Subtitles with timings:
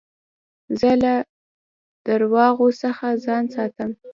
[0.79, 1.13] زه له
[2.07, 3.91] درواغو څخه ځان ساتم.